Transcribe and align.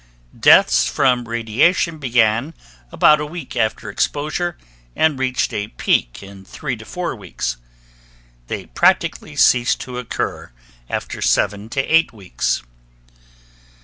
Deaths 0.39 0.87
from 0.87 1.27
radiation 1.27 1.99
began 1.99 2.55
about 2.91 3.21
a 3.21 3.25
week 3.27 3.55
after 3.55 3.87
exposure 3.87 4.57
and 4.95 5.19
reached 5.19 5.53
a 5.53 5.67
peak 5.67 6.23
in 6.23 6.43
3 6.43 6.75
to 6.77 6.85
4 6.85 7.15
weeks. 7.15 7.57
They 8.47 8.65
practically 8.65 9.35
ceased 9.35 9.79
to 9.81 9.99
occur 9.99 10.53
after 10.89 11.21
7 11.21 11.69
to 11.69 11.81
8 11.81 12.13
weeks. 12.13 12.63